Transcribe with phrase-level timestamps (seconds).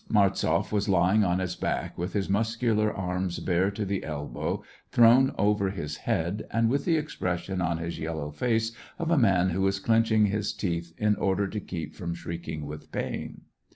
[0.09, 5.31] Martzoff was lying on his back, with his muscular arms, bare to the elbow, thrown
[5.37, 9.51] over his head, and with the expression on his yel low face of a man
[9.51, 13.41] who is clenching his teeth in order to keep from shrieking with pain.